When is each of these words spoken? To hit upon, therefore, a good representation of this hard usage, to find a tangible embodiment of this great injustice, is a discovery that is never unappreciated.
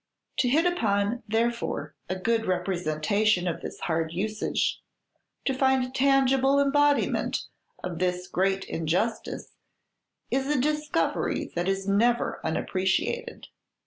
To 0.39 0.49
hit 0.49 0.65
upon, 0.65 1.21
therefore, 1.27 1.93
a 2.09 2.15
good 2.15 2.47
representation 2.47 3.47
of 3.47 3.61
this 3.61 3.81
hard 3.81 4.11
usage, 4.13 4.81
to 5.45 5.53
find 5.53 5.83
a 5.85 5.91
tangible 5.91 6.59
embodiment 6.59 7.43
of 7.83 7.99
this 7.99 8.27
great 8.27 8.65
injustice, 8.65 9.51
is 10.31 10.47
a 10.47 10.59
discovery 10.59 11.51
that 11.53 11.69
is 11.69 11.87
never 11.87 12.41
unappreciated. 12.43 13.49